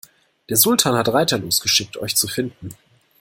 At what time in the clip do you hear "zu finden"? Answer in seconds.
2.15-2.69